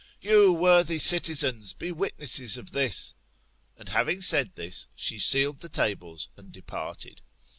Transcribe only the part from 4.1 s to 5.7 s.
said this, she sealed the